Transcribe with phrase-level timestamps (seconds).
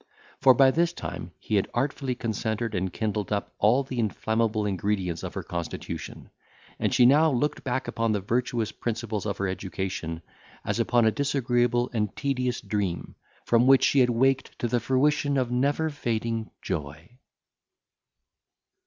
[0.39, 5.21] For by this time he had artfully concentred and kindled up all the inflammable ingredients
[5.21, 6.31] of her constitution;
[6.79, 10.23] and she now looked back upon the virtuous principles of her education,
[10.65, 13.13] as upon a disagreeable and tedious dream,
[13.45, 17.19] from which she had waked to the fruition of never fading joy.